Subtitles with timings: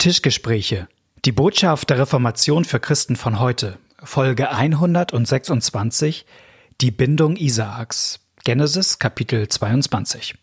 [0.00, 0.88] Tischgespräche.
[1.26, 3.76] Die Botschaft der Reformation für Christen von heute.
[4.02, 6.24] Folge 126.
[6.80, 8.20] Die Bindung Isaaks.
[8.42, 10.36] Genesis Kapitel 22.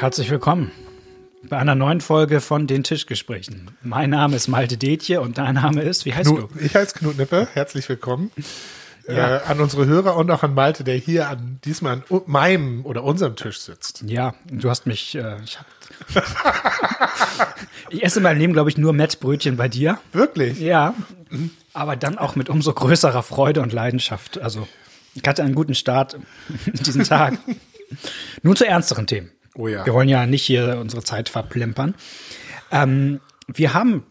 [0.00, 0.70] Herzlich willkommen
[1.42, 3.70] bei einer neuen Folge von den Tischgesprächen.
[3.82, 6.58] Mein Name ist Malte Detje und dein Name ist, wie heißt Knut, du?
[6.58, 7.46] Ich heiße Knut Nippe.
[7.52, 8.30] Herzlich willkommen.
[9.06, 9.36] Ja.
[9.36, 13.04] Äh, an unsere Hörer und auch an Malte, der hier an diesmal an meinem oder
[13.04, 14.02] unserem Tisch sitzt.
[14.06, 15.66] Ja, du hast mich, äh, ich hab,
[17.90, 19.98] ich esse in meinem Leben, glaube ich, nur Mettbrötchen bei dir.
[20.14, 20.58] Wirklich?
[20.60, 20.94] Ja,
[21.74, 24.40] aber dann auch mit umso größerer Freude und Leidenschaft.
[24.40, 24.66] Also,
[25.14, 26.16] ich hatte einen guten Start
[26.64, 27.36] in diesen Tag.
[28.42, 29.30] Nun zu ernsteren Themen.
[29.54, 29.84] Oh ja.
[29.84, 31.94] Wir wollen ja nicht hier unsere Zeit verplempern.
[32.70, 34.04] Ähm, wir haben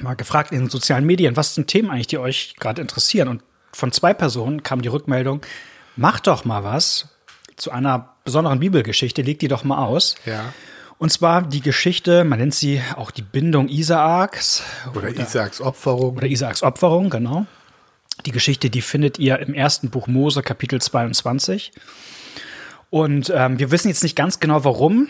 [0.00, 3.28] mal gefragt in den sozialen Medien, was sind Themen eigentlich, die euch gerade interessieren?
[3.28, 5.42] Und von zwei Personen kam die Rückmeldung,
[5.96, 7.08] macht doch mal was
[7.56, 10.14] zu einer besonderen Bibelgeschichte, legt die doch mal aus.
[10.24, 10.52] Ja.
[10.98, 14.62] Und zwar die Geschichte, man nennt sie auch die Bindung Isaaks
[14.94, 16.16] Oder, Isaaks Opferung.
[16.16, 17.46] oder Isaaks Opferung, genau.
[18.24, 21.72] Die Geschichte, die findet ihr im ersten Buch Mose, Kapitel 22.
[22.92, 25.08] Und ähm, wir wissen jetzt nicht ganz genau, warum.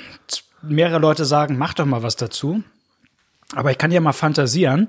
[0.62, 2.62] Mehrere Leute sagen, mach doch mal was dazu.
[3.56, 4.89] Aber ich kann ja mal fantasieren,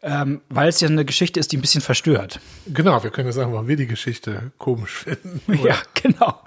[0.00, 2.40] ähm, weil es ja eine Geschichte ist, die ein bisschen verstört.
[2.66, 5.42] Genau, wir können ja sagen, warum wir die Geschichte komisch finden.
[5.62, 6.40] Ja, genau.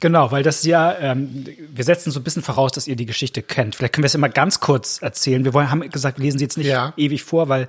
[0.00, 3.40] Genau, weil das ja, ähm, wir setzen so ein bisschen voraus, dass ihr die Geschichte
[3.42, 3.76] kennt.
[3.76, 5.46] Vielleicht können wir es immer ganz kurz erzählen.
[5.46, 6.92] Wir wollen, haben gesagt, lesen sie jetzt nicht Ja.
[6.98, 7.68] ewig vor, weil,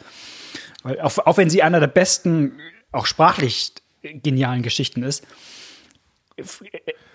[0.84, 2.60] weil auch, auch wenn sie einer der besten,
[2.92, 5.24] auch sprachlich genialen Geschichten ist.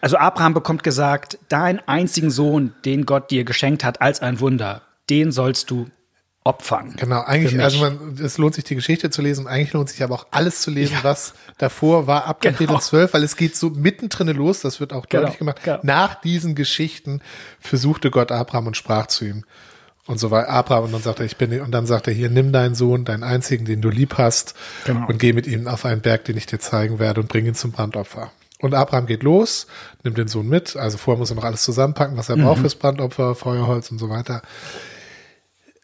[0.00, 4.82] Also Abraham bekommt gesagt, deinen einzigen Sohn, den Gott dir geschenkt hat als ein Wunder,
[5.10, 5.86] den sollst du
[6.44, 6.94] opfern.
[6.96, 10.14] Genau, eigentlich, also man, es lohnt sich die Geschichte zu lesen, eigentlich lohnt sich aber
[10.14, 12.78] auch alles zu lesen, was davor war, ab Kapitel Genau.
[12.78, 15.60] 12, weil es geht so mittendrin los, das wird auch Genau, deutlich gemacht.
[15.64, 15.80] genau.
[15.82, 17.20] Nach diesen Geschichten
[17.58, 19.44] versuchte Gott Abraham und sprach zu ihm.
[20.06, 22.30] Und so war Abraham und dann sagt er, ich bin, und dann sagt er hier,
[22.30, 24.54] nimm deinen Sohn, deinen einzigen, den du lieb hast,
[24.84, 25.08] Genau.
[25.08, 27.56] und geh mit ihm auf einen Berg, den ich dir zeigen werde und bring ihn
[27.56, 28.30] zum Brandopfer.
[28.66, 29.66] Und Abraham geht los,
[30.04, 32.42] nimmt den Sohn mit, also vorher muss er noch alles zusammenpacken, was er Mhm.
[32.44, 34.42] braucht fürs Brandopfer, Feuerholz und so weiter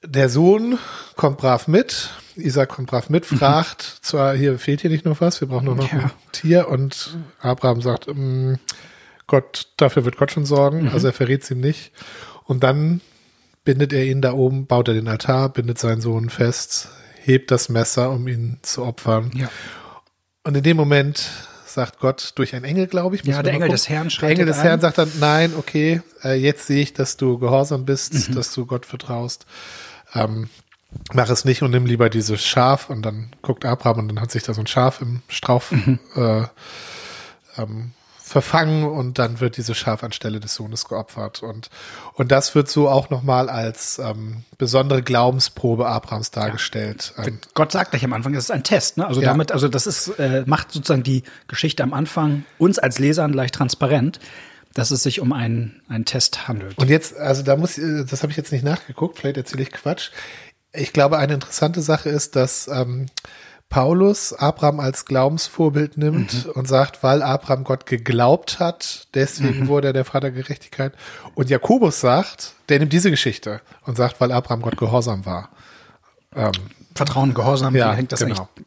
[0.04, 0.78] der Sohn
[1.14, 5.40] kommt brav mit, Isaac kommt brav mit, fragt, zwar hier fehlt hier nicht noch was,
[5.40, 5.98] wir brauchen nur noch Ja.
[6.00, 8.54] ein Tier und Abraham sagt, "Mm,
[9.28, 11.92] Gott, dafür wird Gott schon sorgen, also er verrät es ihm nicht.
[12.44, 13.00] Und dann
[13.64, 16.88] bindet er ihn da oben, baut er den Altar, bindet seinen Sohn fest,
[17.22, 19.30] hebt das Messer, um ihn zu opfern.
[19.36, 19.48] Ja.
[20.42, 21.30] Und in dem Moment
[21.74, 23.24] sagt Gott durch einen Engel, glaube ich.
[23.24, 23.76] muss Ja, der Engel gucken.
[23.76, 24.62] des Herrn Der schreitet Engel des ein.
[24.64, 28.34] Herrn sagt dann, nein, okay, äh, jetzt sehe ich, dass du gehorsam bist, Mhm.
[28.34, 29.46] dass du Gott vertraust.
[30.14, 30.48] Ähm,
[31.14, 32.90] mach es nicht und nimm lieber dieses Schaf.
[32.90, 35.98] Und dann guckt Abraham und dann hat sich da so ein Schaf im Strauch Mhm.
[36.16, 36.42] äh,
[37.58, 37.92] ähm,
[38.32, 41.42] verfangen und dann wird dieses Schaf anstelle des Sohnes geopfert.
[41.42, 41.68] Und,
[42.14, 47.14] und das wird so auch nochmal als ähm, besondere Glaubensprobe Abrahams dargestellt.
[47.18, 48.96] Ähm, Gott sagt gleich am Anfang, das ist ein Test.
[48.96, 49.06] Ne?
[49.06, 49.28] Also Ja.
[49.28, 53.54] damit, also das ist, äh, macht sozusagen die Geschichte am Anfang uns als Lesern leicht
[53.54, 54.18] transparent,
[54.74, 56.78] dass es sich um einen, einen Test handelt.
[56.78, 59.70] Und jetzt, also da muss, äh, das habe ich jetzt nicht nachgeguckt, vielleicht erzähle ich
[59.70, 60.10] Quatsch.
[60.72, 63.06] Ich glaube, eine interessante Sache ist, dass ähm,
[63.72, 69.92] Paulus Abraham als Glaubensvorbild nimmt und sagt, weil Abraham Gott geglaubt hat, deswegen wurde er
[69.94, 70.92] der Vater Gerechtigkeit.
[71.34, 75.48] Und Jakobus sagt, der nimmt diese Geschichte und sagt, weil Abraham Gott gehorsam war.
[76.36, 76.52] Ähm,
[76.94, 78.50] Vertrauen, Gehorsam, ja, hängt das genau.
[78.54, 78.66] eigentlich?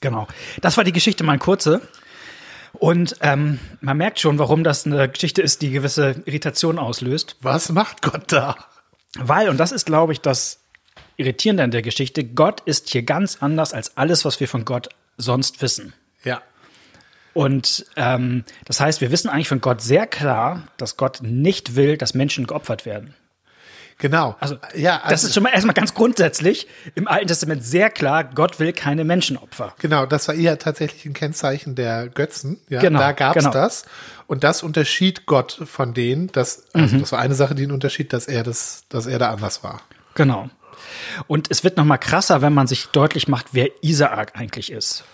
[0.00, 0.28] Genau.
[0.60, 1.82] Das war die Geschichte mal kurze.
[2.74, 7.38] Und ähm, man merkt schon, warum das eine Geschichte ist, die gewisse Irritation auslöst.
[7.40, 8.54] Was macht Gott da?
[9.18, 10.60] Weil, und das ist, glaube ich, das
[11.16, 14.88] Irritierende an der Geschichte, Gott ist hier ganz anders als alles, was wir von Gott
[15.16, 15.92] sonst wissen.
[16.24, 16.42] Ja.
[17.32, 21.96] Und ähm, das heißt, wir wissen eigentlich von Gott sehr klar, dass Gott nicht will,
[21.98, 23.14] dass Menschen geopfert werden.
[23.98, 24.36] Genau.
[24.40, 28.60] Also, ja, das ist schon mal erstmal ganz grundsätzlich im Alten Testament sehr klar, Gott
[28.60, 29.74] will keine Menschenopfer.
[29.78, 32.60] Genau, das war eher tatsächlich ein Kennzeichen der Götzen.
[32.68, 33.52] Ja, Genau, da gab's genau.
[33.52, 33.86] das.
[34.26, 36.82] Und das unterschied Gott von denen, dass, Mhm.
[36.82, 39.64] also das war eine Sache, die ihn unterschied, dass er das, dass er da anders
[39.64, 39.80] war.
[40.14, 40.50] Genau.
[41.26, 45.04] Und es wird noch mal krasser, wenn man sich deutlich macht, wer Isaak eigentlich ist.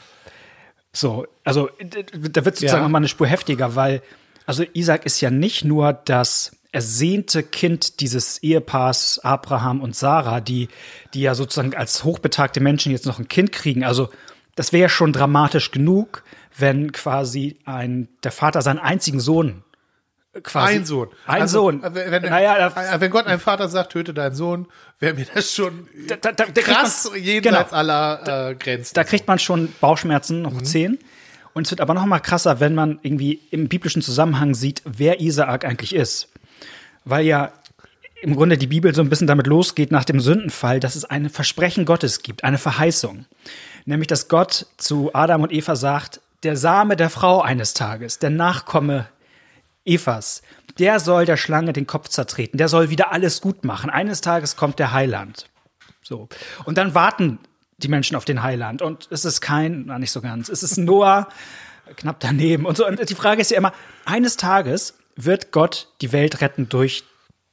[0.92, 2.82] So, also da wird sozusagen Ja.
[2.82, 4.02] noch mal eine Spur heftiger, weil
[4.46, 10.68] also Isaac ist ja nicht nur das ersehnte Kind dieses Ehepaars Abraham und Sarah, die,
[11.14, 13.84] die ja sozusagen als hochbetagte Menschen jetzt noch ein Kind kriegen.
[13.84, 14.08] Also
[14.54, 16.24] das wäre schon dramatisch genug,
[16.58, 19.62] wenn quasi ein, der Vater seinen einzigen Sohn
[20.42, 20.74] quasi.
[20.74, 21.08] Ein Sohn.
[21.26, 21.82] Ein Also, Sohn.
[21.82, 24.66] Wenn, wenn, naja, äh, wenn Gott einem Vater sagt, töte deinen Sohn,
[24.98, 27.76] wäre mir das schon da, da, da, kriegt krass man- jenseits genau.
[27.78, 28.94] aller äh, Grenzen.
[28.94, 30.42] Da kriegt man schon Bauchschmerzen, Mhm.
[30.42, 30.98] noch zehn.
[31.54, 35.20] Und es wird aber noch mal krasser, wenn man irgendwie im biblischen Zusammenhang sieht, wer
[35.20, 36.28] Isaak eigentlich ist.
[37.04, 37.52] Weil ja
[38.22, 41.28] im Grunde die Bibel so ein bisschen damit losgeht nach dem Sündenfall, dass es ein
[41.28, 43.26] Versprechen Gottes gibt, eine Verheißung.
[43.84, 48.30] Nämlich, dass Gott zu Adam und Eva sagt, der Same der Frau eines Tages, der
[48.30, 49.08] Nachkomme
[49.84, 50.42] Evas,
[50.78, 53.90] der soll der Schlange den Kopf zertreten, der soll wieder alles gut machen.
[53.90, 55.46] Eines Tages kommt der Heiland.
[56.02, 56.28] So.
[56.64, 57.38] Und dann warten
[57.78, 58.82] die Menschen auf den Heiland.
[58.82, 61.28] Und es ist kein, na nicht so ganz, es ist Noah
[61.96, 62.86] knapp daneben und so.
[62.86, 63.72] Und die Frage ist ja immer,
[64.04, 67.04] eines Tages wird Gott die Welt retten durch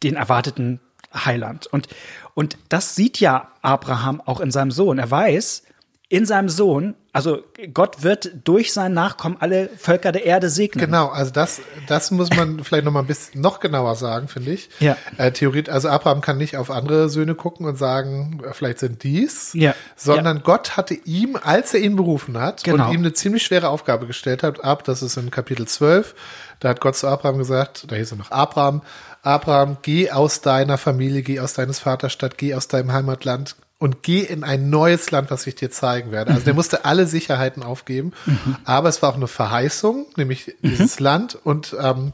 [0.04, 0.80] den erwarteten
[1.14, 1.68] Heiland.
[1.68, 1.88] Und,
[2.36, 5.00] und das sieht ja Abraham auch in seinem Sohn.
[5.00, 5.64] Er weiß,
[6.12, 10.84] in seinem Sohn, also Gott wird durch sein Nachkommen alle Völker der Erde segnen.
[10.86, 14.52] Genau, also das, das muss man vielleicht noch mal ein bisschen noch genauer sagen, finde
[14.52, 14.70] ich.
[14.80, 14.98] Ja.
[15.18, 19.04] Äh, Theorie, also Abraham kann nicht auf andere Söhne gucken und sagen, äh, vielleicht sind
[19.04, 19.76] dies, Ja.
[19.96, 22.88] sondern Gott hatte ihm, als er ihn berufen hat Genau.
[22.88, 26.16] und ihm eine ziemlich schwere Aufgabe gestellt hat, ab, das ist in Kapitel 12,
[26.60, 28.82] da hat Gott zu Abraham gesagt, da hieß er noch Abraham,
[29.22, 34.04] Abraham, geh aus deiner Familie, geh aus deines Vaters Stadt, geh aus deinem Heimatland und
[34.04, 36.31] geh in ein neues Land, was ich dir zeigen werde.
[36.31, 38.12] Also der musste alle Sicherheiten aufgeben,
[38.66, 42.12] aber es war auch eine Verheißung, nämlich dieses Land und ähm,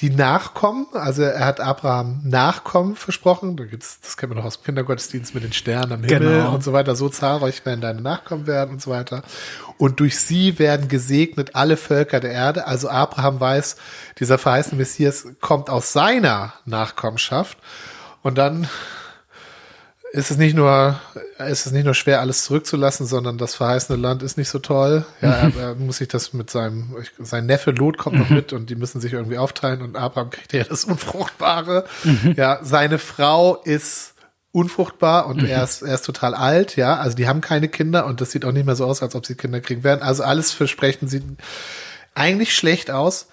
[0.00, 4.56] die Nachkommen, also er hat Abraham Nachkommen versprochen, da gibt's, das kennen wir noch aus
[4.58, 6.54] dem Kindergottesdienst mit den Sternen am Himmel Genau.
[6.54, 9.22] und so weiter, so zahlreich werden deine Nachkommen werden und so weiter.
[9.76, 12.66] Und durch sie werden gesegnet alle Völker der Erde.
[12.66, 13.76] Also Abraham weiß,
[14.18, 17.58] dieser verheißene Messias kommt aus seiner Nachkommenschaft.
[18.22, 18.68] Und dann
[20.12, 21.00] ist es nicht nur,
[21.38, 25.04] ist es nicht nur schwer, alles zurückzulassen, sondern das verheißene Land ist nicht so toll.
[25.20, 28.70] Ja, er, er muss sich das mit seinem, sein Neffe Lot kommt noch mit und
[28.70, 31.84] die müssen sich irgendwie aufteilen und Abraham kriegt ja das Unfruchtbare.
[32.36, 34.14] Ja, seine Frau ist
[34.52, 36.96] unfruchtbar und er ist, er ist total alt, ja.
[36.96, 39.24] Also die haben keine Kinder und das sieht auch nicht mehr so aus, als ob
[39.26, 40.02] sie Kinder kriegen werden.
[40.02, 41.22] Also alles Versprechen sieht
[42.14, 43.28] eigentlich schlecht aus.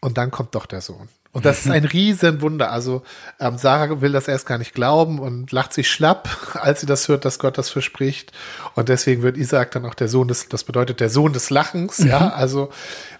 [0.00, 1.08] Und dann kommt doch der Sohn.
[1.32, 2.70] Und das ist ein Riesenwunder.
[2.70, 3.02] Also
[3.38, 6.28] ähm, Sarah will das erst gar nicht glauben und lacht sich schlapp,
[6.60, 8.32] als sie das hört, dass Gott das verspricht.
[8.74, 11.98] Und deswegen wird Isaak dann auch der Sohn des, das bedeutet der Sohn des Lachens.
[11.98, 12.70] Ja, also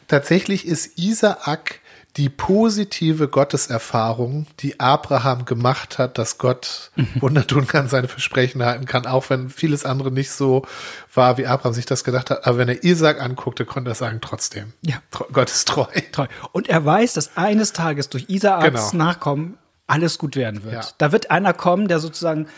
[0.09, 1.80] tatsächlich ist Isaak
[2.17, 6.91] die positive Gotteserfahrung, die Abraham gemacht hat, dass Gott
[7.21, 10.67] Wunder tun kann, seine Versprechen halten kann, auch wenn vieles andere nicht so
[11.15, 12.47] war, wie Abraham sich das gedacht hat.
[12.47, 14.97] Aber wenn er Isaac anguckte, konnte er sagen, trotzdem, Ja.
[15.33, 15.87] Gott ist treu.
[16.13, 16.29] Toll.
[16.53, 19.05] Und er weiß, dass eines Tages durch Isaaks Genau.
[19.05, 20.75] Nachkommen alles gut werden wird.
[20.75, 20.85] Ja.
[20.99, 22.49] Da wird einer kommen, der sozusagen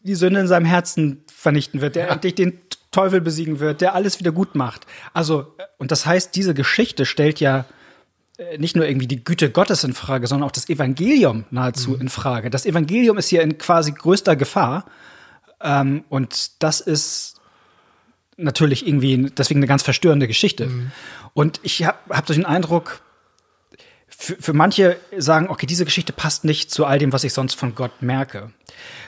[0.00, 2.60] die Sünde in seinem Herzen vernichten wird, der endlich den
[2.90, 4.86] Teufel besiegen wird, der alles wieder gut macht.
[5.14, 7.64] Also, und das heißt, diese Geschichte stellt ja
[8.58, 12.50] nicht nur irgendwie die Güte Gottes in Frage, sondern auch das Evangelium nahezu in Frage.
[12.50, 14.84] Das Evangelium ist hier in quasi größter Gefahr.
[15.60, 17.40] Ähm, und das ist
[18.36, 20.70] natürlich irgendwie deswegen eine ganz verstörende Geschichte.
[21.34, 23.02] Und ich habe hab so den Eindruck,
[24.08, 27.54] für, für manche sagen, okay, diese Geschichte passt nicht zu all dem, was ich sonst
[27.54, 28.52] von Gott merke.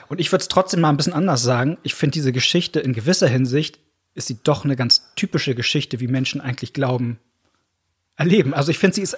[0.07, 1.77] Und ich würde es trotzdem mal ein bisschen anders sagen.
[1.83, 3.79] Ich finde diese Geschichte in gewisser Hinsicht
[4.13, 7.19] ist sie doch eine ganz typische Geschichte, wie Menschen eigentlich glauben,
[8.17, 8.53] erleben.
[8.53, 9.17] Also ich finde, sie ist,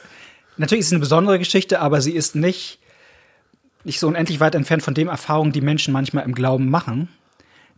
[0.58, 2.80] natürlich ist sie eine besondere Geschichte, aber sie ist nicht,
[3.84, 7.10] nicht so unendlich weit entfernt von den Erfahrungen, die Menschen manchmal im Glauben machen,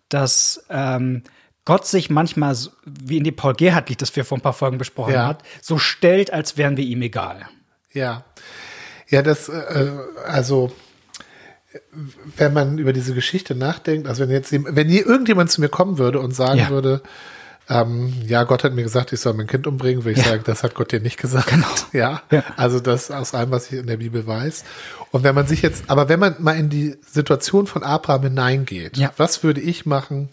[0.10, 1.24] dass ähm,
[1.66, 5.14] Gott sich manchmal, wie in dem Paul Gerhardt-Lied, das wir vor ein paar Folgen besprochen
[5.14, 5.28] Ja.
[5.28, 7.48] hat, so stellt, als wären wir ihm egal.
[7.94, 8.24] Ja.
[9.08, 9.92] Ja, das, äh,
[10.26, 10.72] also,
[12.38, 15.98] wenn man über diese Geschichte nachdenkt, also wenn jetzt, wenn hier irgendjemand zu mir kommen
[16.00, 16.70] würde und sagen Ja.
[16.70, 17.02] würde,
[17.70, 20.64] ähm, ja, Gott hat mir gesagt, ich soll mein Kind umbringen, würde ich sagen, das
[20.64, 21.48] hat Gott dir nicht gesagt.
[21.48, 21.68] Genau.
[21.94, 22.24] Ja.
[22.32, 22.44] Ja.
[22.58, 24.64] Also das aus allem, was ich in der Bibel weiß.
[25.12, 28.98] Und wenn man sich jetzt, aber wenn man mal in die Situation von Abraham hineingeht,
[28.98, 29.12] Ja.
[29.18, 30.30] was würde ich machen,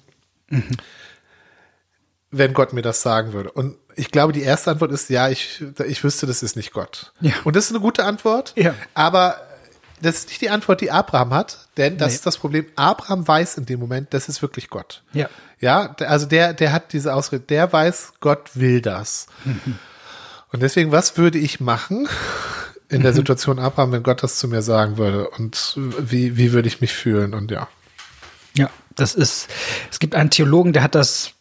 [2.31, 3.51] wenn Gott mir das sagen würde?
[3.53, 7.13] Und ich glaube, die erste Antwort ist, ja, ich, ich wüsste, das ist nicht Gott.
[7.21, 7.33] Ja.
[7.45, 8.53] Und das ist eine gute Antwort.
[8.57, 8.75] Ja.
[8.95, 9.37] Aber
[10.03, 12.15] das ist nicht die Antwort, die Abraham hat, denn das Nee.
[12.17, 12.67] ist das Problem.
[12.77, 15.03] Abraham weiß in dem Moment, das ist wirklich Gott.
[15.15, 15.29] Ja.
[15.61, 19.27] Ja, also der, der hat diese Ausrede, der weiß, Gott will das.
[20.53, 22.09] Und deswegen, was würde ich machen
[22.89, 25.29] in der Situation Abraham, wenn Gott das zu mir sagen würde?
[25.31, 27.35] Und wie, wie würde ich mich fühlen?
[27.35, 27.69] Und ja.
[28.55, 29.49] Ja, das ist,
[29.91, 31.33] es gibt einen Theologen, der hat das,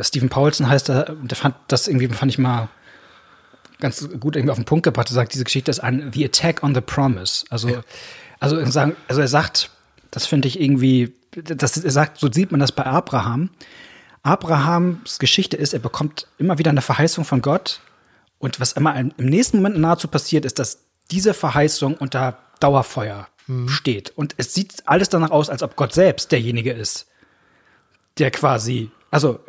[0.00, 2.68] Stephen Paulson heißt er, der fand das irgendwie, fand ich mal
[3.80, 5.10] ganz gut irgendwie auf den Punkt gebracht.
[5.10, 7.44] Er sagt, diese Geschichte ist ein The Attack on the Promise.
[7.50, 7.80] Also, ja.
[8.40, 9.70] also, sagen, also er sagt,
[10.12, 13.50] das finde ich irgendwie, das, er sagt, so sieht man das bei Abraham.
[14.22, 17.80] Abrahams Geschichte ist, er bekommt immer wieder eine Verheißung von Gott.
[18.38, 23.68] Und was immer im nächsten Moment nahezu passiert, ist, dass diese Verheißung unter Dauerfeuer mhm.
[23.68, 24.10] steht.
[24.10, 27.06] Und es sieht alles danach aus, als ob Gott selbst derjenige ist,
[28.18, 29.40] der quasi, also,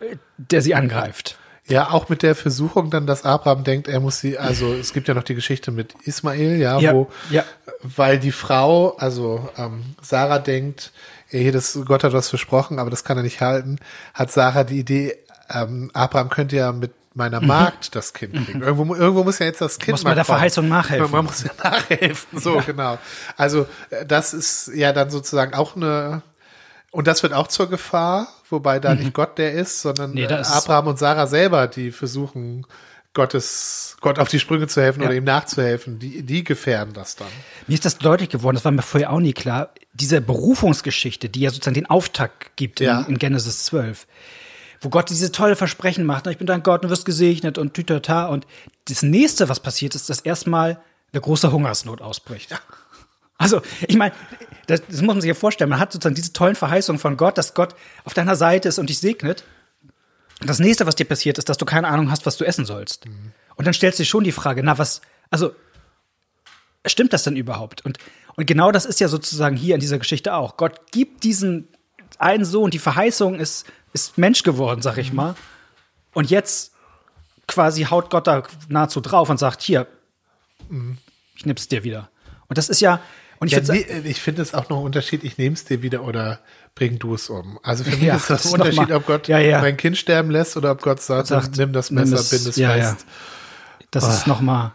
[0.00, 1.38] äh, der sie angreift.
[1.68, 5.08] Ja, auch mit der Versuchung dann, dass Abraham denkt, er muss sie, also es gibt
[5.08, 7.44] ja noch die Geschichte mit Ismael, ja, ja wo, ja.
[7.82, 10.92] weil die Frau, also ähm, Sarah denkt,
[11.28, 13.78] hier, das, Gott hat was versprochen, aber das kann er nicht halten,
[14.14, 15.16] hat Sarah die Idee,
[15.50, 17.48] ähm, Abraham könnte ja mit meiner mhm.
[17.48, 18.62] Magd das Kind kriegen.
[18.62, 20.36] Irgendwo, irgendwo muss ja jetzt das Kind muss man der kommen.
[20.36, 21.10] Verheißung nachhelfen.
[21.10, 22.62] Man, man muss ja nachhelfen, so ja.
[22.62, 22.98] genau.
[23.36, 26.22] Also äh, das ist ja dann sozusagen auch eine
[26.90, 29.00] und das wird auch zur Gefahr, wobei da mhm.
[29.00, 32.66] nicht Gott der ist, sondern nee, Abraham und Sarah selber, die versuchen
[33.14, 35.06] Gottes, Gott auf die Sprünge zu helfen ja.
[35.06, 37.28] oder ihm nachzuhelfen, die, die gefährden das dann.
[37.66, 39.70] Mir ist das deutlich geworden, das war mir vorher auch nie klar.
[39.92, 43.00] Diese Berufungsgeschichte, die ja sozusagen den Auftakt gibt ja.
[43.00, 44.06] in, in Genesis 12
[44.80, 47.74] wo Gott diese tolle Versprechen macht, ne, ich bin dein Gott und wirst gesegnet und
[47.74, 48.26] tütata.
[48.26, 48.46] Und
[48.86, 50.80] das nächste, was passiert, ist, dass erstmal
[51.12, 52.50] eine große Hungersnot ausbricht.
[52.50, 52.60] Ja.
[53.38, 54.12] Also, ich meine,
[54.66, 55.70] das, das, muss man sich ja vorstellen.
[55.70, 58.90] Man hat sozusagen diese tollen Verheißungen von Gott, dass Gott auf deiner Seite ist und
[58.90, 59.44] dich segnet.
[60.40, 63.06] Das nächste, was dir passiert, ist, dass du keine Ahnung hast, was du essen sollst.
[63.06, 63.32] Mhm.
[63.56, 65.54] Und dann stellst du dir schon die Frage, na, was, also,
[66.84, 67.84] stimmt das denn überhaupt?
[67.84, 67.98] Und,
[68.36, 70.56] und genau das ist ja sozusagen hier in dieser Geschichte auch.
[70.56, 71.68] Gott gibt diesen
[72.18, 75.34] einen Sohn, die Verheißung ist, ist Mensch geworden, sag ich mal.
[76.12, 76.72] Und jetzt
[77.46, 79.86] quasi haut Gott da nahezu drauf und sagt, hier,
[81.36, 82.10] ich nimm's dir wieder.
[82.48, 83.00] Und das ist ja,
[83.40, 85.82] und ich, ja, nee, ich finde es auch noch ein Unterschied, ich nehme es dir
[85.82, 86.40] wieder oder
[86.74, 87.58] bring du es um.
[87.62, 89.60] Also für mich ja, ist das, das ein Unterschied, ob Gott ja, ja.
[89.60, 92.46] mein Kind sterben lässt oder ob Gott sagt, sagt nimm das Messer, nimm es, bind
[92.46, 93.06] es ja, fest.
[93.90, 94.08] Das oh.
[94.08, 94.74] ist noch mal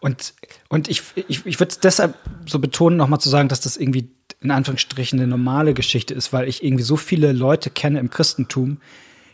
[0.00, 0.34] und
[0.68, 2.14] und ich ich, ich würde es deshalb
[2.46, 4.10] so betonen, noch mal zu sagen, dass das irgendwie
[4.40, 8.78] in Anführungsstrichen eine normale Geschichte ist, weil ich irgendwie so viele Leute kenne im Christentum,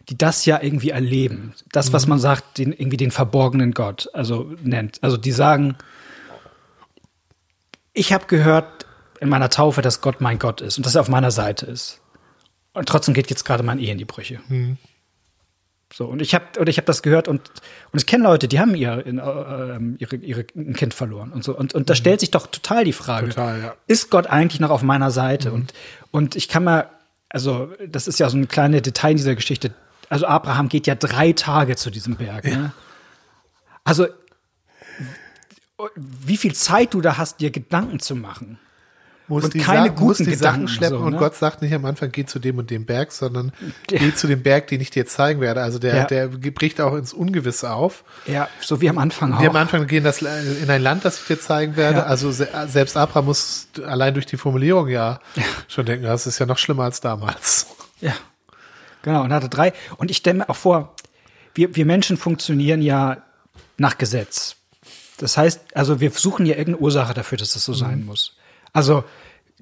[0.09, 1.55] die das ja irgendwie erleben.
[1.73, 2.11] Das, was mhm.
[2.11, 4.99] man sagt, den, irgendwie den verborgenen Gott, also nennt.
[5.03, 5.77] Also die sagen,
[7.93, 8.87] ich habe gehört
[9.21, 12.01] in meiner Taufe, dass Gott mein Gott ist und dass er auf meiner Seite ist.
[12.73, 14.41] Und trotzdem geht jetzt gerade mein Ehe in die Brüche.
[14.49, 14.79] Mhm.
[15.93, 17.51] So, und ich habe oder ich habe das gehört und
[17.93, 21.45] und ich kenne Leute, die haben ihr in, äh, ihre ihre ein Kind verloren und
[21.45, 21.97] so und und da mhm.
[21.97, 23.75] stellt sich doch total die Frage, total, ja.
[23.87, 25.55] ist Gott eigentlich noch auf meiner Seite mhm.
[25.55, 25.75] und
[26.11, 26.89] und ich kann mal
[27.29, 29.75] also das ist ja so ein kleines Detail in dieser Geschichte.
[30.09, 32.47] Also Abraham geht ja drei Tage zu diesem Berg.
[32.47, 32.57] Ja.
[32.57, 32.73] Ne?
[33.85, 34.07] Also
[35.97, 38.59] wie viel Zeit du da hast, dir Gedanken zu machen
[39.33, 41.13] muss und die, keine Sa guten die Sachen schleppen so, ne?
[41.13, 43.53] und Gott sagt nicht am Anfang, geh zu dem und dem Berg, sondern
[43.91, 43.99] ja.
[43.99, 45.63] geh zu dem Berg, den ich dir zeigen werde.
[45.63, 46.05] Also der, ja.
[46.05, 48.05] der bricht auch ins Ungewisse auf.
[48.27, 49.41] Ja, so wie am Anfang auch.
[49.41, 51.99] Wir am Anfang gehen das in ein Land, das ich dir zeigen werde.
[51.99, 52.05] Ja.
[52.05, 55.21] Also selbst Abraham muss allein durch die Formulierung ja,
[55.69, 57.67] schon denken, das ist ja noch schlimmer als damals.
[58.01, 58.15] Ja,
[59.03, 59.23] genau.
[59.23, 59.73] Und hatte drei.
[59.97, 60.95] Und ich stelle mir auch vor,
[61.55, 63.19] wir, wir Menschen funktionieren ja
[63.77, 64.57] nach Gesetz.
[65.23, 67.77] Das heißt, also wir suchen ja irgendeine Ursache dafür, dass das so mhm.
[67.77, 68.37] sein muss.
[68.73, 69.05] Also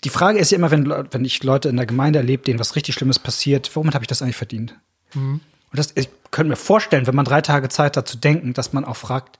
[0.04, 2.76] die Frage ist ja immer, wenn, wenn ich Leute in der Gemeinde erlebe, denen was
[2.76, 4.74] richtig Schlimmes passiert, womit habe ich das eigentlich verdient?
[5.14, 5.40] Mhm.
[5.70, 8.72] Und das, ich könnte mir vorstellen, wenn man drei Tage Zeit hat zu denken, dass
[8.72, 9.38] man auch fragt,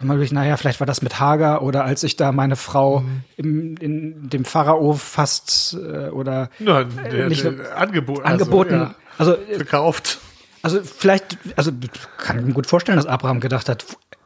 [0.00, 3.22] naja, vielleicht war das mit Hager oder als ich da meine Frau mhm.
[3.36, 8.74] im, in dem Pharao fast äh, oder Nein, der, nicht, der angeboten, angeboten
[9.18, 10.18] also, ja, also verkauft.
[10.62, 11.72] Also vielleicht, also
[12.16, 13.84] kann ich mir gut vorstellen, dass Abraham gedacht hat,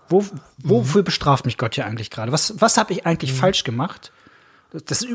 [0.08, 0.24] wo,
[0.58, 1.06] wofür mhm.
[1.06, 2.32] bestraft mich Gott hier eigentlich gerade?
[2.32, 3.36] Was, was habe ich eigentlich mhm.
[3.36, 4.12] falsch gemacht?
[4.86, 5.06] Das,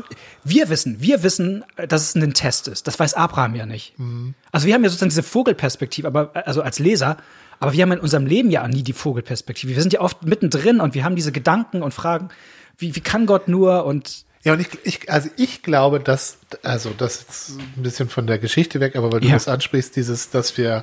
[0.42, 2.86] wir wissen, wir wissen, dass es ein Test ist.
[2.86, 3.98] Das weiß Abraham ja nicht.
[3.98, 4.34] Mhm.
[4.52, 7.18] Also wir haben ja sozusagen diese Vogelperspektive, aber also als Leser,
[7.58, 9.74] aber wir haben in unserem Leben ja nie die Vogelperspektive.
[9.74, 12.30] Wir sind ja oft mittendrin und wir haben diese Gedanken und Fragen,
[12.78, 16.94] wie, wie kann Gott nur und ja, und ich, ich, also ich glaube, dass, also
[16.96, 19.34] das ist ein bisschen von der Geschichte weg, aber weil du ja.
[19.34, 20.82] das ansprichst, dieses, dass wir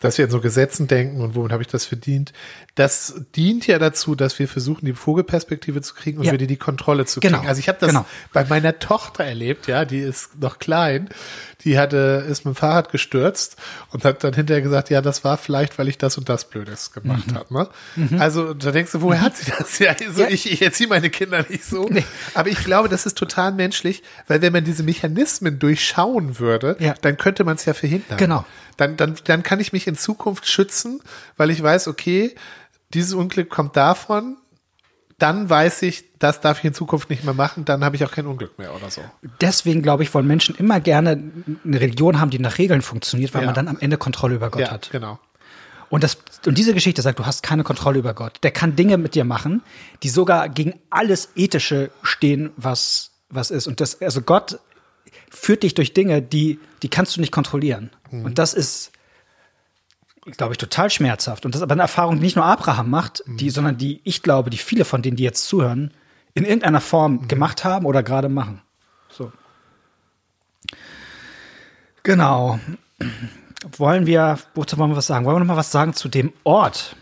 [0.00, 2.32] dass wir in so Gesetzen denken und womit habe ich das verdient.
[2.74, 6.32] Das dient ja dazu, dass wir versuchen, die Vogelperspektive zu kriegen und ja.
[6.32, 7.34] wieder die Kontrolle zu kriegen.
[7.34, 7.46] Genau.
[7.46, 8.06] Also ich habe das genau.
[8.32, 11.10] bei meiner Tochter erlebt, ja, die ist noch klein,
[11.64, 13.56] die hatte, ist mit dem Fahrrad gestürzt
[13.90, 16.92] und hat dann hinterher gesagt, ja, das war vielleicht, weil ich das und das Blödes
[16.92, 17.34] gemacht mhm.
[17.34, 17.54] habe.
[17.54, 17.68] Ne?
[17.96, 18.20] Mhm.
[18.20, 19.24] Also da denkst du, woher mhm.
[19.24, 19.78] hat sie das?
[19.80, 20.28] Ja, also ja.
[20.28, 21.88] ich, ich erziehe meine Kinder nicht so.
[21.88, 22.04] Nee.
[22.34, 26.94] Aber ich glaube, das ist total menschlich, weil wenn man diese Mechanismen durchschauen würde, ja.
[27.00, 28.18] dann könnte man es ja verhindern.
[28.18, 28.44] Genau
[28.80, 31.00] dann, dann, dann kann ich mich in Zukunft schützen,
[31.36, 32.34] weil ich weiß, okay,
[32.94, 34.36] dieses Unglück kommt davon,
[35.18, 38.10] dann weiß ich, das darf ich in Zukunft nicht mehr machen, dann habe ich auch
[38.10, 39.02] kein Unglück mehr oder so.
[39.40, 41.22] Deswegen glaube ich, wollen Menschen immer gerne
[41.64, 43.46] eine Religion haben, die nach Regeln funktioniert, weil ja.
[43.46, 44.90] man dann am Ende Kontrolle über Gott ja, hat.
[44.90, 45.18] Genau.
[45.90, 48.38] Und, das, und diese Geschichte sagt, du hast keine Kontrolle über Gott.
[48.42, 49.62] Der kann Dinge mit dir machen,
[50.02, 53.66] die sogar gegen alles Ethische stehen, was, was ist.
[53.66, 54.58] Und das, also Gott
[55.30, 57.90] führt dich durch Dinge, die, die kannst du nicht kontrollieren.
[58.10, 58.24] Mhm.
[58.24, 58.92] Und das ist,
[60.36, 61.44] glaube ich, total schmerzhaft.
[61.44, 63.36] Und das ist aber eine Erfahrung, die nicht nur Abraham macht, mhm.
[63.36, 65.92] die, sondern die, ich glaube, die viele von denen, die jetzt zuhören,
[66.34, 67.28] in irgendeiner Form mhm.
[67.28, 68.62] gemacht haben oder gerade machen.
[69.08, 69.32] So.
[72.02, 72.58] Genau
[73.76, 75.24] wollen wir, wozu wollen wir was sagen?
[75.24, 76.96] Wollen wir noch mal was sagen zu dem Ort,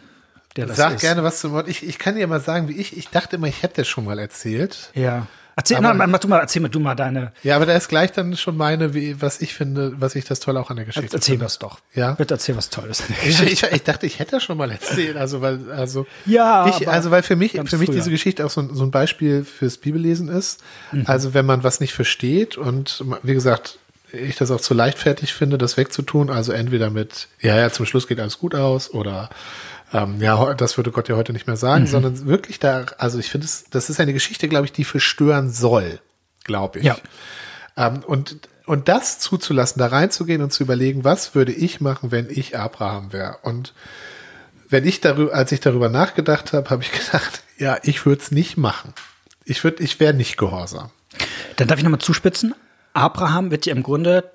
[0.56, 1.00] der das Sag ist?
[1.00, 1.68] gerne was zum Ort.
[1.68, 4.18] Ich, ich kann dir mal sagen, wie ich, ich dachte immer, ich hätte schon mal
[4.18, 4.90] erzählt.
[4.94, 5.26] Ja.
[5.58, 7.32] Erzähl, aber, na, mach du mal, erzähl mal du mal deine.
[7.42, 10.38] Ja, aber da ist gleich dann schon meine, wie, was ich finde, was ich das
[10.38, 11.46] toll auch an der Geschichte Erzähl finde.
[11.46, 11.80] was doch.
[11.96, 12.12] Ja.
[12.12, 13.02] Bitte erzähl was Tolles.
[13.26, 16.06] Ich, ich, ich, dachte, ich hätte schon mal erzählt, also weil, also.
[16.26, 16.68] Ja.
[16.68, 17.96] Ich, also weil für mich, für mich früher.
[17.96, 20.62] diese Geschichte auch so, so ein Beispiel fürs Bibellesen ist.
[20.92, 21.02] Mhm.
[21.06, 23.80] Also wenn man was nicht versteht und, wie gesagt,
[24.12, 26.30] ich das auch zu leichtfertig finde, das wegzutun.
[26.30, 29.28] Also entweder mit, ja, ja, zum Schluss geht alles gut aus oder
[29.92, 31.88] ähm, ja, das würde Gott ja heute nicht mehr sagen, mhm.
[31.88, 35.50] sondern wirklich da, also ich finde es, das ist eine Geschichte, glaube ich, die verstören
[35.50, 36.00] soll,
[36.44, 36.84] glaube ich.
[36.84, 36.96] Ja.
[37.76, 42.28] Ähm, und, und das zuzulassen, da reinzugehen und zu überlegen, was würde ich machen, wenn
[42.28, 43.38] ich Abraham wäre?
[43.42, 43.72] Und
[44.68, 48.30] wenn ich darüber, als ich darüber nachgedacht habe, habe ich gedacht, ja, ich würde es
[48.30, 48.92] nicht machen.
[49.44, 50.90] Ich würde, ich wäre nicht gehorsam.
[51.56, 52.54] Dann darf ich nochmal zuspitzen.
[52.92, 54.30] Abraham wird dir im Grunde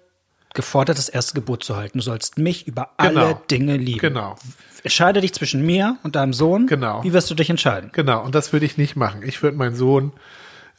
[0.53, 1.97] gefordert, das erste Gebot zu halten.
[1.97, 3.21] Du sollst mich über genau.
[3.21, 3.99] alle Dinge lieben.
[3.99, 4.35] Genau.
[4.83, 6.67] Entscheide dich zwischen mir und deinem Sohn.
[6.67, 7.03] Genau.
[7.03, 7.91] Wie wirst du dich entscheiden?
[7.93, 8.23] Genau.
[8.23, 9.21] Und das würde ich nicht machen.
[9.23, 10.11] Ich würde meinen Sohn,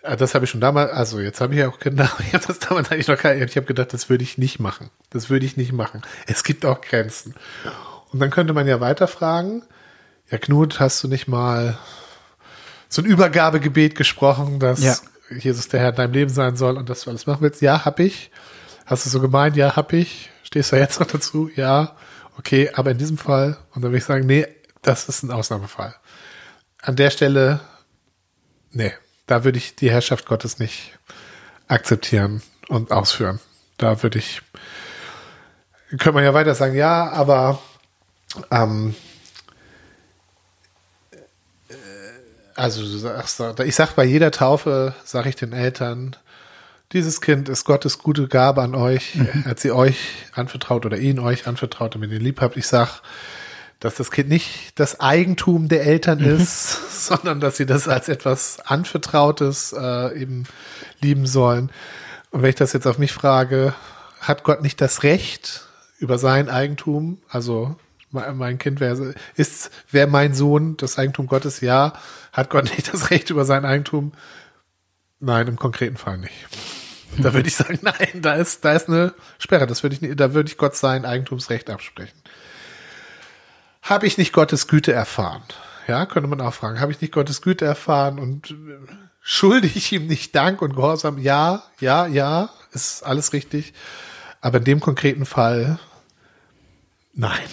[0.03, 2.47] äh, das habe ich schon damals, also jetzt habe ich ja auch Kinder, ich habe
[2.47, 4.91] das damals eigentlich noch keine, ich habe gedacht, das würde ich nicht machen.
[5.11, 6.03] Das würde ich nicht machen.
[6.27, 7.35] Es gibt auch Grenzen.
[8.13, 9.65] Und dann könnte man ja weiterfragen,
[10.31, 11.79] ja Knut, hast du nicht mal
[12.89, 14.95] so ein Übergabegebet gesprochen, dass ja.
[15.31, 17.61] Jesus der Herr in deinem Leben sein soll und dass du alles machen willst.
[17.61, 18.31] Ja, hab ich.
[18.87, 19.57] Hast du so gemeint?
[19.57, 20.31] Ja, hab ich.
[20.43, 21.51] Stehst du jetzt noch dazu?
[21.57, 21.97] Ja.
[22.39, 24.47] Okay, aber in diesem Fall, und dann würde ich sagen, nee,
[24.83, 25.95] das ist ein Ausnahmefall.
[26.83, 27.61] An der Stelle,
[28.71, 28.93] nee,
[29.27, 30.99] da würde ich die Herrschaft Gottes nicht
[31.69, 33.41] akzeptieren und ausführen.
[33.79, 34.43] Da würde ich,
[35.89, 37.61] könnte man ja weiter sagen, ja, aber
[38.51, 38.95] ähm,
[42.55, 46.17] also du sagst, ich sag bei jeder Taufe, sage ich den Eltern,
[46.95, 49.17] dieses Kind ist Gottes gute Gabe an euch.
[49.17, 49.29] Mhm.
[49.45, 49.99] Er hat sie euch
[50.33, 52.57] anvertraut oder ihn euch anvertraut, damit ihr lieb habt.
[52.57, 53.03] Ich sag,
[53.81, 56.37] dass das Kind nicht das Eigentum der Eltern mhm.
[56.41, 60.45] ist, sondern dass sie das als etwas Anvertrautes äh, eben
[61.01, 61.71] lieben sollen.
[62.31, 63.75] Und wenn ich das jetzt auf mich frage,
[64.21, 67.77] hat Gott nicht das Recht über sein Eigentum, also
[68.11, 71.61] mein Kind wäre, ist, wäre mein Sohn das Eigentum Gottes?
[71.61, 71.95] Ja.
[72.33, 74.13] Hat Gott nicht das Recht über sein Eigentum?
[75.19, 76.47] Nein, im konkreten Fall nicht.
[77.19, 79.67] Da würde ich sagen, nein, da ist, da ist eine Sperre.
[79.67, 82.19] Das würde ich da würde ich Gott sein Eigentumsrecht absprechen.
[83.83, 85.43] Habe ich nicht Gottes Güte erfahren?
[85.87, 86.81] Ja, könnte man auch fragen.
[86.81, 88.55] Habe ich nicht Gottes Güte erfahren und
[89.21, 91.19] schulde ich ihm nicht Dank und Gehorsam?
[91.19, 93.75] Ja, ja, ja, ist alles richtig.
[94.41, 95.79] Aber in dem konkreten Fall,
[97.13, 97.45] nein.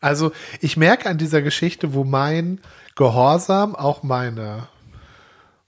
[0.00, 2.60] Also ich merke an dieser Geschichte, wo mein
[2.96, 4.66] Gehorsam, auch meine,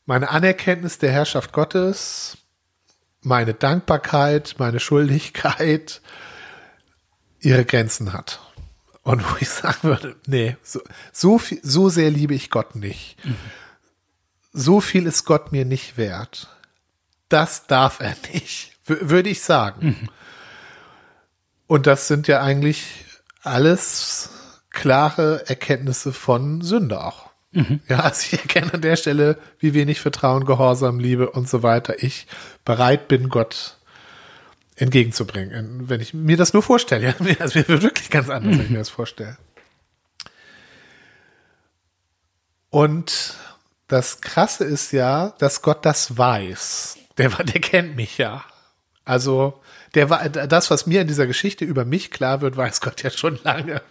[0.06, 2.38] meine Anerkenntnis der Herrschaft Gottes,
[3.22, 6.00] meine Dankbarkeit, meine Schuldigkeit
[7.40, 8.40] ihre Grenzen hat.
[9.02, 10.80] Und wo ich sagen würde, nee, so,
[11.12, 13.16] so, viel, so sehr liebe ich Gott nicht.
[13.24, 13.36] Mhm.
[14.52, 16.48] So viel ist Gott mir nicht wert.
[17.28, 19.86] Das darf er nicht, würde ich sagen.
[19.86, 20.08] Mhm.
[21.66, 23.06] Und das sind ja eigentlich
[23.42, 24.30] alles
[24.70, 27.31] klare Erkenntnisse von Sünde auch.
[27.52, 27.80] Mhm.
[27.88, 32.02] Ja, also ich erkenne an der Stelle, wie wenig Vertrauen, Gehorsam, Liebe und so weiter
[32.02, 32.26] ich
[32.64, 33.76] bereit bin, Gott
[34.76, 35.88] entgegenzubringen.
[35.88, 38.58] Wenn ich mir das nur vorstelle, ja, also mir wird wirklich ganz anders, mhm.
[38.58, 39.36] wenn ich mir das vorstelle.
[42.70, 43.34] Und
[43.86, 46.96] das Krasse ist ja, dass Gott das weiß.
[47.18, 48.42] Der, der kennt mich ja.
[49.04, 49.60] Also
[49.94, 53.38] der das, was mir in dieser Geschichte über mich klar wird, weiß Gott ja schon
[53.42, 53.82] lange.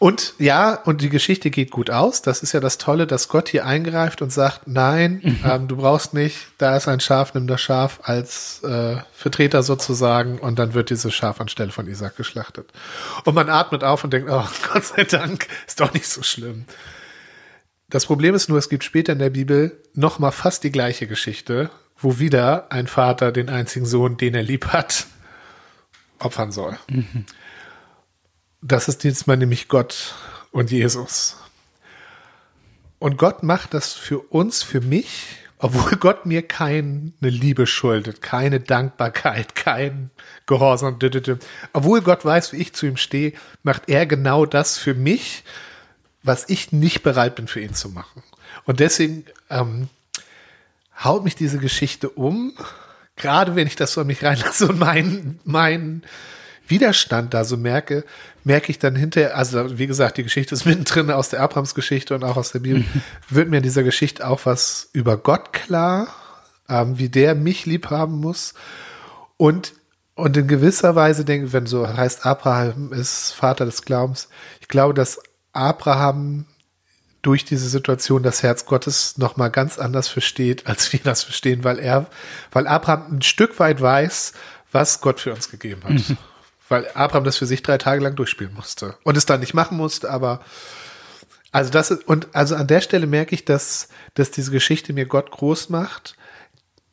[0.00, 2.22] Und ja, und die Geschichte geht gut aus.
[2.22, 5.40] Das ist ja das Tolle, dass Gott hier eingreift und sagt, nein, mhm.
[5.44, 10.38] ähm, du brauchst nicht, da ist ein Schaf, nimm das Schaf als äh, Vertreter sozusagen
[10.38, 12.70] und dann wird dieses Schaf anstelle von Isaac geschlachtet.
[13.24, 16.64] Und man atmet auf und denkt, oh Gott sei Dank, ist doch nicht so schlimm.
[17.90, 21.08] Das Problem ist nur, es gibt später in der Bibel noch mal fast die gleiche
[21.08, 25.06] Geschichte, wo wieder ein Vater den einzigen Sohn, den er lieb hat,
[26.20, 26.78] opfern soll.
[26.88, 27.24] Mhm.
[28.60, 30.14] Das ist diesmal nämlich Gott
[30.50, 31.36] und Jesus.
[32.98, 38.58] Und Gott macht das für uns, für mich, obwohl Gott mir keine Liebe schuldet, keine
[38.58, 40.10] Dankbarkeit, kein
[40.46, 40.98] Gehorsam,
[41.72, 45.44] obwohl Gott weiß, wie ich zu ihm stehe, macht er genau das für mich,
[46.24, 48.24] was ich nicht bereit bin für ihn zu machen.
[48.64, 49.88] Und deswegen ähm,
[51.04, 52.54] haut mich diese Geschichte um,
[53.14, 56.02] gerade wenn ich das so an mich reinlasse und mein, mein
[56.68, 58.04] Widerstand da so merke,
[58.44, 62.24] merke ich dann hinterher, also wie gesagt, die Geschichte ist mittendrin aus der Abrahams-Geschichte und
[62.24, 62.84] auch aus der Bibel,
[63.28, 66.08] wird mir in dieser Geschichte auch was über Gott klar,
[66.68, 68.54] ähm, wie der mich lieb haben muss.
[69.36, 69.74] Und,
[70.14, 74.28] und in gewisser Weise denke, wenn so heißt, Abraham ist Vater des Glaubens,
[74.60, 75.20] ich glaube, dass
[75.52, 76.46] Abraham
[77.22, 81.64] durch diese Situation das Herz Gottes noch mal ganz anders versteht, als wir das verstehen,
[81.64, 82.06] weil er,
[82.52, 84.34] weil Abraham ein Stück weit weiß,
[84.70, 85.90] was Gott für uns gegeben hat.
[85.90, 86.16] Mhm.
[86.68, 89.76] Weil Abraham das für sich drei Tage lang durchspielen musste und es dann nicht machen
[89.76, 90.40] musste, aber
[91.50, 95.06] also das ist, und also an der Stelle merke ich, dass, dass diese Geschichte mir
[95.06, 96.16] Gott groß macht,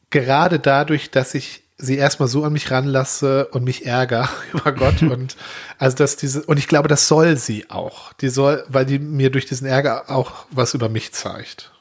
[0.09, 5.01] gerade dadurch, dass ich sie erstmal so an mich ranlasse und mich ärgere über Gott
[5.01, 5.35] und
[5.77, 8.13] also dass diese und ich glaube, das soll sie auch.
[8.13, 11.71] Die soll, weil die mir durch diesen Ärger auch was über mich zeigt.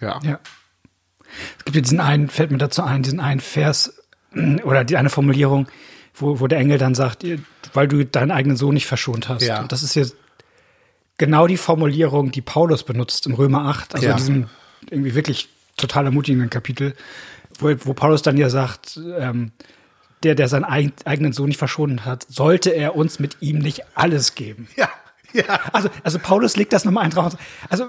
[0.00, 0.20] Ja.
[0.22, 0.40] Ja.
[1.58, 3.94] Es gibt ja diesen einen, fällt mir dazu ein, diesen einen Vers
[4.64, 5.68] oder die eine Formulierung,
[6.14, 7.24] wo, wo der Engel dann sagt,
[7.72, 9.42] weil du deinen eigenen Sohn nicht verschont hast.
[9.42, 9.60] Ja.
[9.60, 10.16] Und das ist jetzt
[11.18, 14.12] genau die Formulierung, die Paulus benutzt im Römer 8, also Ja.
[14.12, 14.46] in diesem
[14.90, 16.94] irgendwie wirklich total ermutigenden Kapitel,
[17.58, 19.52] wo, wo Paulus dann ja sagt, ähm,
[20.22, 23.82] der, der seinen eig eigenen Sohn nicht verschont hat, sollte er uns mit ihm nicht
[23.94, 24.68] alles geben.
[24.76, 24.88] Ja.
[25.32, 25.60] Ja.
[25.72, 27.36] Also, also Paulus legt das nochmal ein drauf.
[27.68, 27.86] Also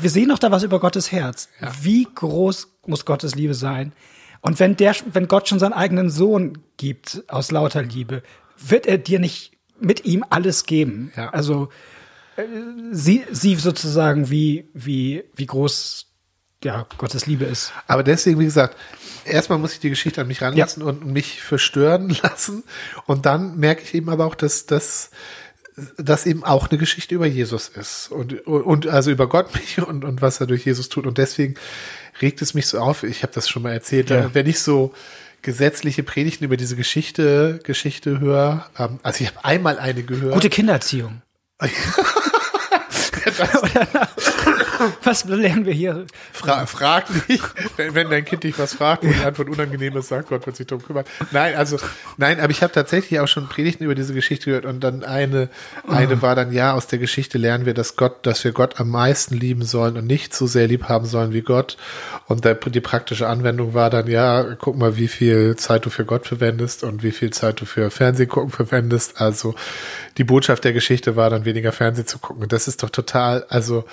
[0.00, 1.48] wir sehen noch da was über Gottes Herz.
[1.80, 3.92] Wie groß muss Gottes Liebe sein?
[4.42, 8.22] Und wenn der, wenn Gott schon seinen eigenen Sohn gibt aus lauter Liebe,
[8.58, 11.12] wird er dir nicht mit ihm alles geben?
[11.16, 11.30] Ja.
[11.30, 11.70] Also
[12.36, 12.42] äh,
[12.90, 16.06] sie, sie sozusagen wie wie wie groß
[16.64, 17.72] ja Gottes Liebe ist.
[17.86, 18.76] Aber deswegen, wie gesagt,
[19.24, 22.64] erstmal muss ich die Geschichte an mich ranlassen und mich verstören lassen.
[23.06, 25.10] Und dann merke ich eben aber auch, dass das
[25.96, 30.04] das eben auch eine Geschichte über Jesus ist und, und also über Gott mich und,
[30.04, 31.06] und was er durch Jesus tut.
[31.06, 31.54] Und deswegen
[32.20, 33.02] regt es mich so auf.
[33.04, 34.34] Ich habe das schon mal erzählt, Ja.
[34.34, 34.92] wenn ich so
[35.42, 38.66] gesetzliche Predigten über diese Geschichte Geschichte höre.
[38.78, 40.34] Ähm, also ich habe einmal eine gehört.
[40.34, 41.22] Gute Kindererziehung.
[43.62, 44.08] Oder-
[45.02, 46.06] was lernen wir hier?
[46.32, 47.42] Fra frag nicht,
[47.76, 50.56] wenn, wenn dein Kind dich was fragt, wo die Antwort unangenehm ist, sagt Gott wird
[50.56, 51.04] sich darum kümmern.
[51.30, 51.78] Nein, also,
[52.16, 55.48] nein, aber ich habe tatsächlich auch schon Predigten über diese Geschichte gehört und dann eine,
[55.88, 58.90] eine war dann, ja, aus der Geschichte lernen wir, dass Gott, dass wir Gott am
[58.90, 61.76] meisten lieben sollen und nicht so sehr lieb haben sollen wie Gott.
[62.26, 66.04] Und der, die praktische Anwendung war dann, ja, guck mal, wie viel Zeit du für
[66.04, 69.20] Gott verwendest und wie viel Zeit du für Fernsehen gucken verwendest.
[69.20, 69.54] Also,
[70.18, 72.42] die Botschaft der Geschichte war dann weniger Fernsehen zu gucken.
[72.42, 73.84] Und das ist doch total, also,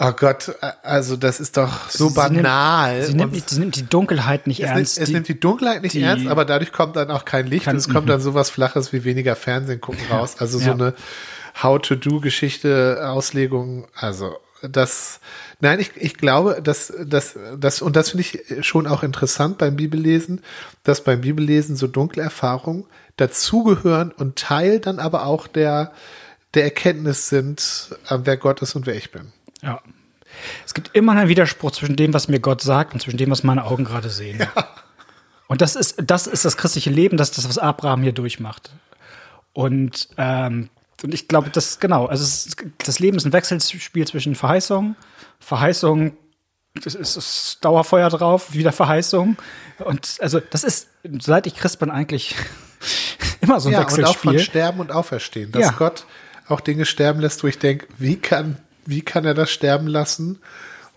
[0.00, 2.94] Oh Gott, also das ist doch so Sie banal.
[2.98, 4.76] Nimmt, sie, nimmt, nicht- sie nimmt die Dunkelheit nicht es, ernst.
[4.96, 7.46] nimmt, es die, nimmt die Dunkelheit nicht die- ernst, aber dadurch kommt dann auch kein
[7.48, 10.36] Licht Kann- und es kommt dann sowas Flaches wie weniger Fernsehen gucken raus.
[10.38, 10.72] Also so Ja.
[10.72, 10.94] eine
[11.60, 15.20] How-to-Do-Geschichte, Auslegung, also das,
[15.60, 19.76] nein, ich, ich glaube, dass, dass, dass, und das finde ich schon auch interessant beim
[19.76, 20.42] Bibellesen,
[20.84, 22.84] dass beim Bibellesen so dunkle Erfahrungen
[23.16, 25.92] dazugehören und Teil dann aber auch der,
[26.54, 29.32] der Erkenntnis sind, äh, wer Gott ist und wer ich bin.
[29.62, 29.80] Ja.
[30.64, 33.42] Es gibt immer einen Widerspruch zwischen dem, was mir Gott sagt und zwischen dem, was
[33.42, 34.46] meine Augen gerade sehen.
[35.48, 38.70] Und das ist, das ist das christliche Leben, das ist das, was Abraham hier durchmacht.
[39.54, 40.68] Und, ähm,
[41.02, 44.94] und ich glaube, das, genau, also es das Leben ist ein Wechselspiel zwischen Verheißung,
[45.40, 46.16] Verheißung,
[46.84, 49.36] es ist, ist Dauerfeuer drauf, wieder Verheißung.
[49.78, 50.88] Und also das ist,
[51.20, 52.36] seit ich Christ bin, eigentlich
[53.40, 54.32] immer so ein ja, und auch Wechselspiel.
[54.32, 55.50] von Sterben und Auferstehen.
[55.50, 55.70] Dass Ja.
[55.72, 56.04] Gott
[56.46, 60.38] auch Dinge sterben lässt, wo ich denke, wie kann, wie kann er das sterben lassen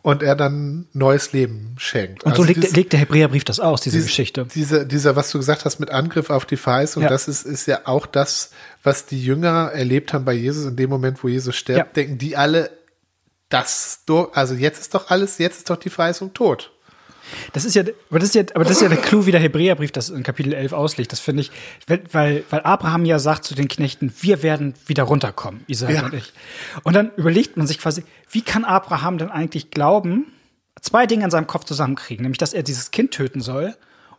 [0.04, 2.24] und er dann neues Leben schenkt.
[2.24, 4.48] und so Also legt, dies- legt der Hebräerbrief das aus, diese dies- Geschichte.
[4.54, 7.10] Diese, dieser, was du gesagt hast mit Angriff auf die Verheißung, Ja.
[7.10, 8.50] das ist, ist ja auch das,
[8.82, 11.86] was die Jünger erlebt haben bei Jesus in dem Moment, wo Jesus stirbt, Ja.
[11.94, 12.72] denken die alle,
[13.50, 14.00] das,
[14.34, 16.72] also jetzt ist doch alles, jetzt ist doch die Verheißung tot.
[17.54, 19.40] Das ist ja, aber das ist ja, aber das ist ja der Clou, wie der
[19.40, 21.12] Hebräerbrief das in Kapitel 11 auslegt.
[21.12, 21.52] Das finde ich,
[21.88, 26.06] weil, weil, Abraham ja sagt zu den Knechten, wir werden wieder runterkommen, Isaac Ja.
[26.06, 26.34] und ich.
[26.84, 30.28] Und dann überlegt man sich quasi, wie kann Abraham denn eigentlich glauben,
[30.82, 33.76] zwei Dinge in seinem Kopf zusammenkriegen, nämlich, dass er dieses Kind töten soll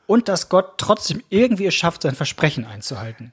[0.06, 3.32] und dass Gott trotzdem irgendwie es schafft, sein Versprechen einzuhalten.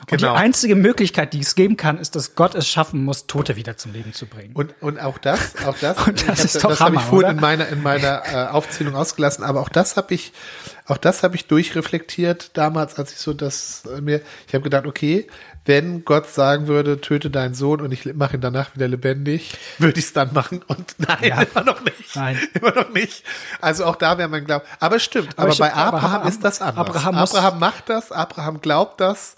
[0.00, 0.34] Und Genau.
[0.34, 3.76] die einzige Möglichkeit, die es geben kann, ist, dass Gott es schaffen muss, Tote wieder
[3.76, 4.54] zum Leben zu bringen.
[4.54, 7.24] Und, und auch das, auch das, Und das ist hab, doch das habe ich vorhin
[7.24, 7.30] oder?
[7.30, 10.32] in meiner, in meiner äh, Aufzählung ausgelassen, aber auch das habe ich,
[10.86, 14.86] auch das habe ich durchreflektiert damals, als ich so das äh, mir, ich habe gedacht,
[14.86, 15.26] okay,
[15.68, 19.98] wenn Gott sagen würde, töte deinen Sohn und ich mache ihn danach wieder lebendig, würde
[20.00, 21.42] ich es dann machen und nein, Ja.
[21.42, 22.16] immer noch nicht.
[22.16, 22.38] Nein.
[22.54, 23.22] Immer noch nicht.
[23.60, 24.64] Also auch da wäre mein Glaube.
[24.80, 26.78] Aber es stimmt, aber, Aber bei aber Abraham, Abraham- ist das anders.
[26.88, 29.34] Abraham Abraham, macht das, Abraham glaubt das.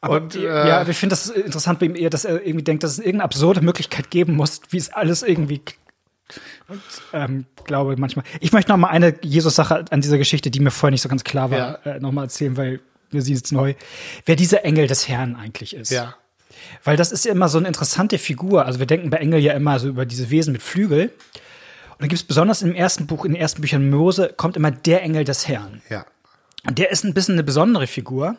[0.00, 2.82] und äh, ja, aber ich finde das interessant bei ihm eher, dass er irgendwie denkt,
[2.82, 5.60] dass es irgendeine absurde Möglichkeit geben muss, wie es alles irgendwie.
[6.68, 6.80] Und
[7.12, 8.24] ähm, glaube manchmal.
[8.40, 11.24] Ich möchte noch mal eine Jesus-Sache an dieser Geschichte, die mir vorher nicht so ganz
[11.24, 13.74] klar war, äh, noch mal erzählen, weil sie jetzt neu.
[14.24, 15.90] Wer dieser Engel des Herrn eigentlich ist.
[15.90, 16.14] ja.
[16.82, 18.66] Weil das ist ja immer so eine interessante Figur.
[18.66, 21.02] Also wir denken bei Engel ja immer so über diese Wesen mit Flügel.
[21.02, 24.70] Und dann gibt es besonders im ersten Buch, in den ersten Büchern Mose, kommt immer
[24.70, 25.82] der Engel des Herrn.
[25.88, 26.04] Ja.
[26.66, 28.36] Und der ist ein bisschen eine besondere Figur,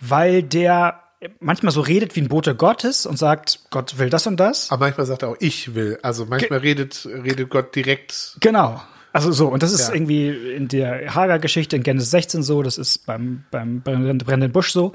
[0.00, 1.00] weil der
[1.40, 4.70] manchmal so redet wie ein Bote Gottes und sagt, Gott will das und das.
[4.70, 5.98] Aber manchmal sagt er auch, ich will.
[6.02, 8.36] Also manchmal redet, redet Gott direkt.
[8.40, 8.82] Genau.
[9.12, 9.94] Also so, und das ist Ja.
[9.94, 14.92] irgendwie in der Hagar-Geschichte in Genesis 16 so, das ist beim, beim brennenden Busch so.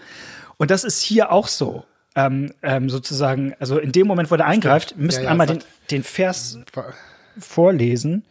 [0.58, 1.84] Und das ist hier auch so.
[2.16, 5.46] Ähm, ähm, sozusagen, also in dem Moment, wo er eingreift, wir müssen Ja, ja, einmal
[5.46, 5.60] den,
[5.92, 6.58] den Vers
[7.38, 8.24] vorlesen.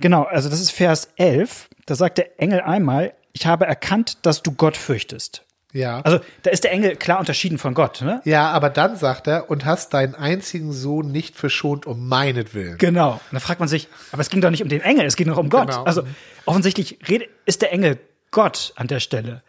[0.00, 1.68] Genau, also das ist Vers 11.
[1.84, 5.44] Da sagt der Engel einmal, ich habe erkannt, dass du Gott fürchtest.
[5.72, 6.00] Ja.
[6.02, 8.20] Also da ist der Engel klar unterschieden von Gott, ne?
[8.24, 12.76] ja, aber dann sagt er, und hast deinen einzigen Sohn nicht verschont um meinetwillen.
[12.78, 13.12] Genau.
[13.12, 15.28] Und da fragt man sich, aber es ging doch nicht um den Engel, es ging
[15.28, 15.68] doch um Gott.
[15.68, 15.84] Genau.
[15.84, 16.02] Also
[16.44, 16.98] offensichtlich
[17.46, 17.98] ist der Engel
[18.30, 19.42] Gott an der Stelle.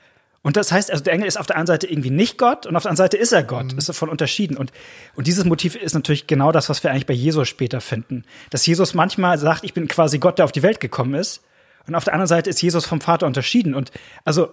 [0.43, 2.75] Und das heißt, also der Engel ist auf der einen Seite irgendwie nicht Gott und
[2.75, 4.57] auf der anderen Seite ist er Gott, ist davon unterschieden.
[4.57, 4.73] Und,
[5.15, 8.25] und dieses Motiv ist natürlich genau das, was wir eigentlich bei Jesus später finden.
[8.49, 11.41] Dass Jesus manchmal sagt, ich bin quasi Gott, der auf die Welt gekommen ist.
[11.87, 13.73] Und auf der anderen Seite ist Jesus vom Vater unterschieden.
[13.73, 13.91] Und
[14.25, 14.49] also,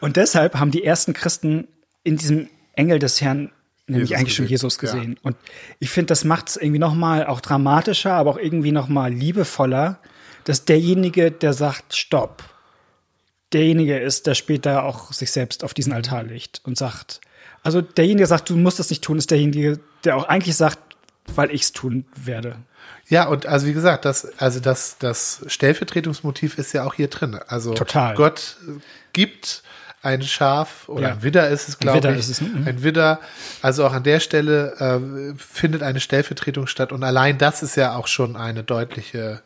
[0.00, 1.68] und deshalb haben die ersten Christen
[2.02, 3.50] in diesem Engel des Herrn
[3.86, 4.80] nämlich Jesus eigentlich schon gesehen, Jesus ja.
[4.80, 5.18] gesehen.
[5.22, 5.36] Und
[5.78, 9.12] ich finde, das macht es irgendwie noch mal auch dramatischer, aber auch irgendwie noch mal
[9.12, 10.00] liebevoller,
[10.44, 12.42] dass derjenige, der sagt, stopp,
[13.52, 17.20] derjenige ist, der später auch sich selbst auf diesen Altar legt und sagt,
[17.62, 20.78] also derjenige, der sagt, du musst das nicht tun, ist derjenige, der auch eigentlich sagt,
[21.34, 22.56] weil ich es tun werde.
[23.08, 27.38] Ja, und also wie gesagt, das, also das, das Stellvertretungsmotiv ist ja auch hier drin.
[27.48, 28.14] Also Total.
[28.14, 28.56] Gott
[29.12, 29.62] gibt
[30.06, 31.08] ein Schaf oder Ja.
[31.14, 32.20] ein Widder ist es, glaube Widder ich.
[32.20, 32.64] ist es, mhm.
[32.66, 33.20] Ein Widder.
[33.62, 36.92] Also auch an der Stelle äh, findet eine Stellvertretung statt.
[36.92, 39.42] Und allein das ist ja auch schon eine deutliche,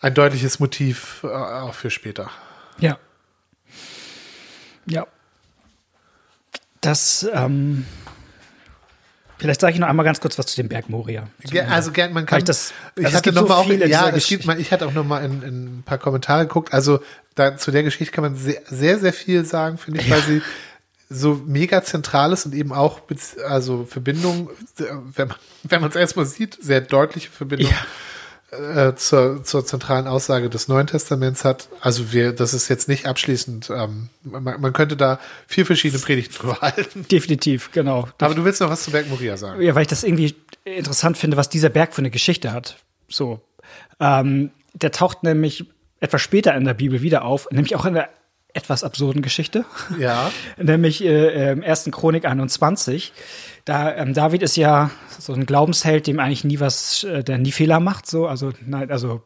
[0.00, 2.30] ein deutliches Motiv äh, auch für später.
[2.78, 2.98] Ja.
[4.86, 5.06] Ja.
[6.80, 7.84] Das, ähm,
[9.38, 11.28] vielleicht sage ich noch einmal ganz kurz was zu dem Berg Moria.
[11.68, 12.36] Also gern, man kann.
[12.36, 14.58] Weil ich das- ich also es hatte noch so mal auch, ja, es gibt mal,
[14.58, 16.72] ich hatte auch noch mal in, in ein paar Kommentare geguckt.
[16.72, 17.00] Also
[17.40, 20.42] da, zu der Geschichte kann man sehr, sehr, sehr viel sagen, finde ich, weil sie
[21.08, 23.00] so mega zentral ist und eben auch,
[23.48, 27.72] also Verbindung, wenn man, wenn man es erstmal sieht, sehr deutliche Verbindung
[28.52, 31.68] äh, zur, zur zentralen Aussage des Neuen Testaments hat.
[31.80, 36.34] Also wir, das ist jetzt nicht abschließend, ähm, man, man könnte da vier verschiedene Predigten
[36.38, 37.06] drüber halten.
[37.10, 38.08] Definitiv, genau.
[38.18, 39.62] Aber du willst noch was zu Berg Moria sagen?
[39.62, 42.76] Ja, weil ich das irgendwie interessant finde, was dieser Berg für eine Geschichte hat.
[43.08, 43.40] So.
[43.98, 45.66] Ähm, der taucht nämlich
[46.00, 48.08] etwas später in der Bibel wieder auf, nämlich auch in der
[48.52, 49.64] etwas absurden Geschichte.
[49.98, 50.30] Ja.
[50.56, 51.90] nämlich äh, im 1.
[51.92, 53.12] Chronik 21.
[53.64, 57.52] Da ähm, David ist ja so ein Glaubensheld, dem eigentlich nie was, äh, der nie
[57.52, 58.06] Fehler macht.
[58.06, 59.22] So, also nein, also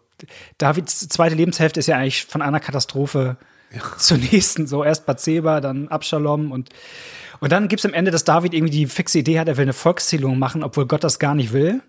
[0.59, 3.37] Davids zweite Lebenshälfte ist ja eigentlich von einer Katastrophe
[3.97, 4.67] zur nächsten.
[4.67, 6.71] So erst Bathseba, dann Absalom und
[7.41, 9.75] und dann gibt's am Ende, dass David irgendwie die fixe Idee hat, er will eine
[9.75, 11.83] Volkszählung machen, obwohl Gott das gar nicht will.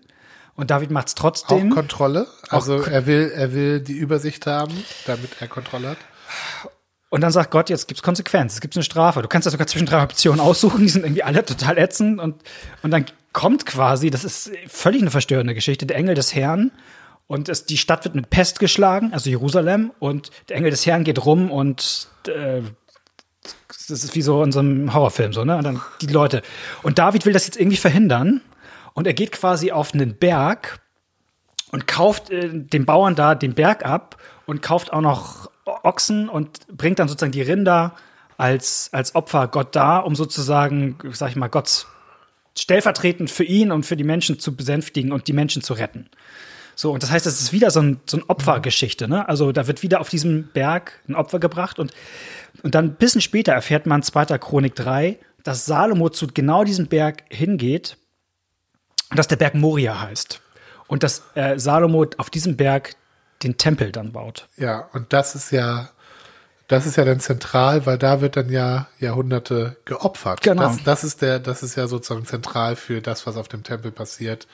[0.56, 1.70] Und David macht's Auch trotzdem.
[1.70, 2.26] Kontrolle.
[2.48, 4.72] Also er will, er will die Übersicht haben,
[5.06, 5.98] damit er Kontrolle hat.
[7.08, 9.22] Und dann sagt Gott, jetzt gibt's Konsequenz, es gibt eine Strafe.
[9.22, 12.18] Du kannst ja sogar zwischen drei Optionen aussuchen, die sind irgendwie alle total ätzend.
[12.20, 12.42] Und,
[12.82, 16.72] und dann kommt quasi, das ist völlig eine verstörende Geschichte, der Engel des Herrn.
[17.28, 19.92] Und es, die Stadt wird mit Pest geschlagen, also Jerusalem.
[19.98, 22.62] Und der Engel des Herrn geht rum und äh,
[23.88, 25.56] das ist wie so in so einem Horrorfilm, so, ne?
[25.56, 26.42] Und dann die Leute.
[26.82, 28.40] Und David will das jetzt irgendwie verhindern.
[28.96, 30.80] Und er geht quasi auf einen Berg
[31.70, 36.66] und kauft äh, den Bauern da den Berg ab und kauft auch noch Ochsen und
[36.68, 37.94] bringt dann sozusagen die Rinder
[38.38, 41.86] als, als Opfer Gott da, um sozusagen, sag ich mal, Gott
[42.56, 46.08] stellvertretend für ihn und für die Menschen zu besänftigen und die Menschen zu retten.
[46.74, 49.28] So, und das heißt, es ist wieder so ein, so ein Opfergeschichte, ne?
[49.28, 51.92] Also da wird wieder auf diesem Berg ein Opfer gebracht und,
[52.62, 54.38] und dann ein bisschen später erfährt man 2.
[54.38, 57.98] Chronik 3, dass Salomo zu genau diesem Berg hingeht
[59.14, 60.40] dass der Berg Moria heißt.
[60.86, 62.94] Und dass äh, Salomo auf diesem Berg
[63.42, 64.48] den Tempel dann baut.
[64.56, 65.90] Ja, und das ist ja
[66.68, 70.40] Das ist ja dann zentral, weil da wird dann ja Jahrhunderte geopfert.
[70.42, 70.62] Genau.
[70.62, 73.92] Das, das ist der, das ist ja sozusagen zentral für das, was auf dem Tempel
[73.92, 74.48] passiert.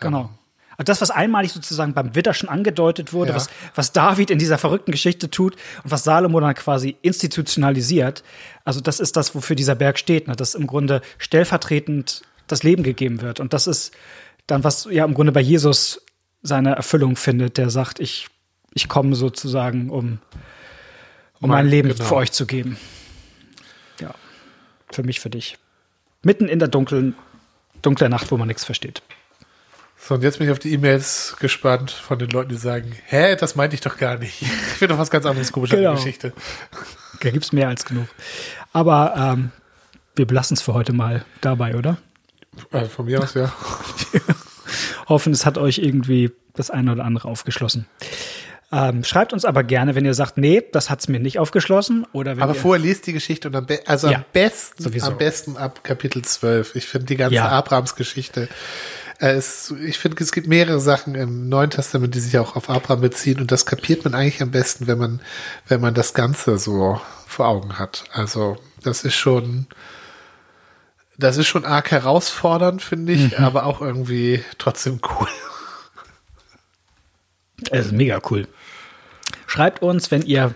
[0.00, 0.28] Genau.
[0.76, 3.36] Also das, was einmalig sozusagen beim Widder schon angedeutet wurde, Ja.
[3.36, 5.54] was, was David in dieser verrückten Geschichte tut
[5.84, 8.22] und was Salomo dann quasi institutionalisiert.
[8.64, 10.34] Also das ist das, wofür dieser Berg steht, ne?
[10.36, 12.22] dass im Grunde stellvertretend
[12.52, 13.40] das Leben gegeben wird.
[13.40, 13.92] Und das ist
[14.46, 16.02] dann, was ja im Grunde bei Jesus
[16.42, 18.28] seine Erfüllung findet, der sagt, ich,
[18.74, 20.18] ich komme sozusagen, um,
[21.40, 22.04] um mein Leben genau.
[22.04, 22.76] für euch zu geben.
[24.00, 24.14] Ja,
[24.90, 25.58] für mich, für dich.
[26.22, 27.14] Mitten in der dunklen,
[27.80, 29.02] dunklen Nacht, wo man nichts versteht.
[29.98, 33.36] So, und jetzt bin ich auf die E-Mails gespannt von den Leuten, die sagen, hä,
[33.36, 34.42] das meinte ich doch gar nicht.
[34.42, 35.90] Ich finde doch was ganz anderes komisch an Genau.
[35.90, 36.32] der Geschichte.
[37.20, 38.08] Da gibt's mehr als genug.
[38.72, 39.52] Aber ähm,
[40.16, 41.98] wir belassen es für heute mal dabei, oder?
[42.70, 43.52] Äh, von mir aus, ja.
[45.08, 47.86] Hoffen, es hat euch irgendwie das eine oder andere aufgeschlossen.
[48.74, 52.06] Ähm, schreibt uns aber gerne, wenn ihr sagt, nee, das hat's mir nicht aufgeschlossen.
[52.12, 54.82] Oder wenn Aber ihr, vorher liest die Geschichte und am, be also Ja, am besten,
[54.82, 55.08] sowieso.
[55.08, 56.74] am besten ab Kapitel 12.
[56.76, 57.48] Ich finde die ganze Ja.
[57.50, 58.48] Abrahams-Geschichte.
[59.18, 62.70] Äh, es, ich finde, es gibt mehrere Sachen im Neuen Testament, die sich auch auf
[62.70, 65.20] Abraham beziehen und das kapiert man eigentlich am besten, wenn man,
[65.68, 68.04] wenn man das Ganze so vor Augen hat.
[68.14, 69.66] Also, das ist schon,
[71.18, 73.44] das ist schon arg herausfordernd, finde ich, Mhm.
[73.44, 75.28] aber auch irgendwie trotzdem cool.
[77.70, 78.48] Es ist mega cool.
[79.46, 80.54] Schreibt uns, wenn ihr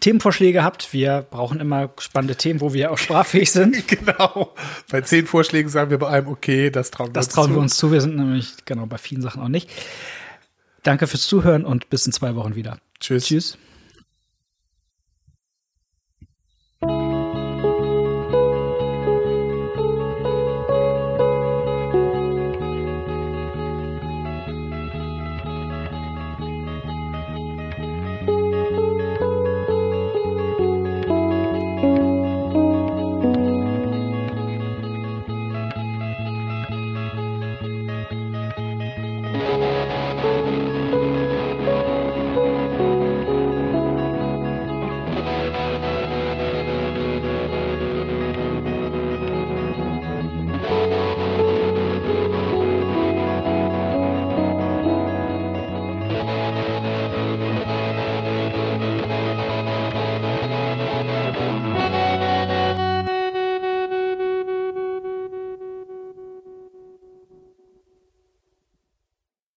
[0.00, 0.92] Themenvorschläge habt.
[0.92, 3.86] Wir brauchen immer spannende Themen, wo wir auch sprachfähig sind.
[3.88, 4.54] genau.
[4.90, 7.54] Bei zehn Vorschlägen sagen wir bei einem, okay, das trauen wir Das uns trauen zu.
[7.54, 7.92] wir uns zu.
[7.92, 9.68] Wir sind nämlich genau bei vielen Sachen auch nicht.
[10.84, 12.78] Danke fürs Zuhören und bis in zwei Wochen wieder.
[13.00, 13.26] Tschüss.
[13.26, 13.58] Tschüss.